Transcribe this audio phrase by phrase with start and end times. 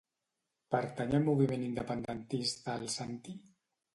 [0.75, 3.37] Pertany al moviment independentista el Santi?